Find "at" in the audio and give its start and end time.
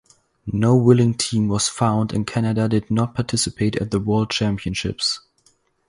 3.75-3.91